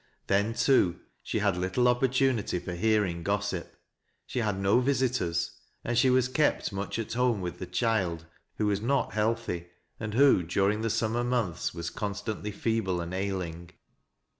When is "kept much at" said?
6.27-7.13